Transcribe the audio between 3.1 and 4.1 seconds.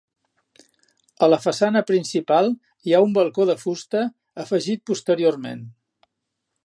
balcó de fusta,